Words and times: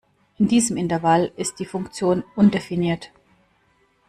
In 0.39 0.47
diesem 0.47 0.77
Intervall 0.77 1.31
ist 1.35 1.59
die 1.59 1.65
Funktion 1.67 2.23
undefiniert. 2.35 3.11